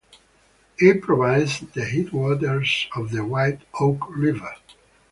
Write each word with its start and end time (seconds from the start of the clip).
It 0.79 1.03
provides 1.03 1.59
the 1.59 1.85
headwaters 1.85 2.87
of 2.95 3.11
the 3.11 3.23
White 3.23 3.61
Oak 3.79 4.05
River. 4.09 4.55